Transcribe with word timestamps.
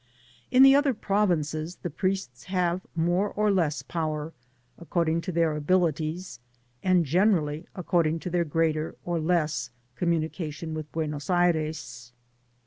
In 0.49 0.63
the 0.63 0.73
other 0.73 0.95
provinces 0.95 1.75
the 1.83 1.91
priests 1.91 2.45
have 2.45 2.81
more 2.95 3.29
or 3.31 3.51
less 3.51 3.83
power, 3.83 4.33
according 4.79 5.21
to 5.21 5.31
their 5.31 5.55
abilities, 5.55 6.39
and 6.81 7.05
generally 7.05 7.67
according 7.75 8.17
to 8.21 8.31
their 8.31 8.43
greater 8.43 8.95
or 9.05 9.19
less 9.19 9.69
communication 9.95 10.73
with 10.73 10.91
Buenos 10.91 11.29
Aires. 11.29 12.13